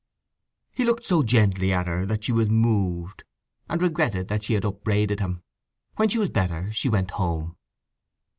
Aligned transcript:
He 0.71 0.83
looked 0.83 1.05
so 1.05 1.21
gently 1.21 1.71
at 1.71 1.85
her 1.85 2.07
that 2.07 2.23
she 2.23 2.31
was 2.31 2.49
moved, 2.49 3.23
and 3.69 3.79
regretted 3.83 4.29
that 4.29 4.43
she 4.43 4.55
had 4.55 4.65
upbraided 4.65 5.19
him. 5.19 5.43
When 5.97 6.09
she 6.09 6.17
was 6.17 6.29
better 6.31 6.71
she 6.71 6.89
went 6.89 7.11
home. 7.11 7.55